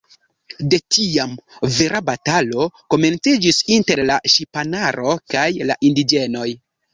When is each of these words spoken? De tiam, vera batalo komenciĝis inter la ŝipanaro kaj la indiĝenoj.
De 0.73 0.77
tiam, 0.93 1.33
vera 1.75 2.01
batalo 2.07 2.65
komenciĝis 2.95 3.59
inter 3.77 4.01
la 4.11 4.17
ŝipanaro 4.37 5.15
kaj 5.35 5.47
la 5.73 5.77
indiĝenoj. 5.93 6.49